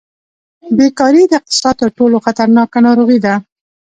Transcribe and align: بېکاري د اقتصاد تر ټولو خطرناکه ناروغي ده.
بېکاري 0.77 1.23
د 1.27 1.31
اقتصاد 1.39 1.75
تر 1.81 1.89
ټولو 1.97 2.15
خطرناکه 2.25 2.79
ناروغي 2.85 3.19
ده. 3.25 3.33